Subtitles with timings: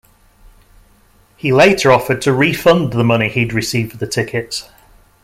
[1.37, 4.67] He later offered to refund the money he received for the tickets.